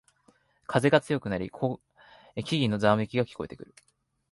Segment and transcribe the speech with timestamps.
[0.65, 3.75] 風が強くなり木々のざわめきが聞こえてくる